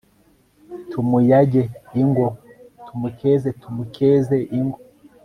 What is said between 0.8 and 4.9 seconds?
tumuyage; ingo tumukeze, tumukeze; ingo